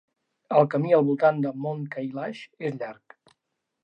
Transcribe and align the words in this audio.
El 0.59 0.63
camí 0.73 0.95
al 0.99 1.03
voltant 1.09 1.43
de 1.43 1.51
Mount 1.65 1.83
Kailash 1.97 2.39
és 2.71 2.79
llarg. 2.81 3.19